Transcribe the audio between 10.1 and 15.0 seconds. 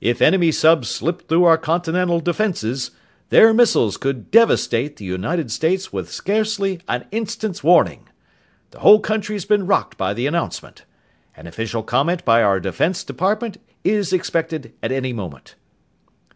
the announcement. An official comment by our Defense Department is expected at